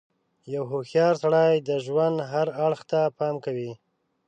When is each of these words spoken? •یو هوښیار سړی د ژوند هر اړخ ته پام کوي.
•یو 0.53 0.63
هوښیار 0.71 1.15
سړی 1.23 1.53
د 1.69 1.71
ژوند 1.85 2.17
هر 2.31 2.47
اړخ 2.65 2.81
ته 2.91 2.99
پام 3.17 3.35
کوي. 3.45 3.71